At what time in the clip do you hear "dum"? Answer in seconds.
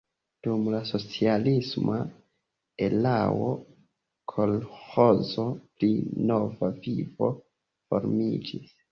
0.45-0.61